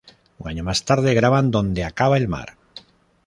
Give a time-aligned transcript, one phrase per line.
[0.39, 2.57] Un año más tarde graban "Donde acaba el mar".